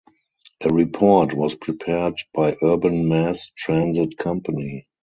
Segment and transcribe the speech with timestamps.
[0.65, 4.87] A report was prepared by Urban Mass Transit Company.